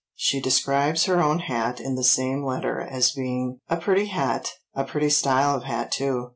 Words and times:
She 0.15 0.41
describes 0.41 1.03
her 1.05 1.21
own 1.21 1.37
hat 1.41 1.79
in 1.79 1.93
the 1.93 2.03
same 2.03 2.43
letter 2.43 2.81
as 2.81 3.11
being 3.11 3.59
"A 3.69 3.77
pretty 3.77 4.07
hat,—a 4.07 4.83
pretty 4.85 5.11
style 5.11 5.55
of 5.55 5.65
hat 5.65 5.91
too. 5.91 6.29